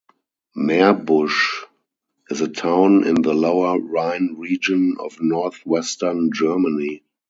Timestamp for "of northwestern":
4.99-6.31